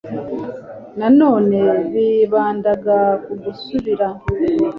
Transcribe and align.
Nanone 0.99 1.59
bibandaga 1.93 2.97
ku 3.23 3.33
gusubira 3.43 4.07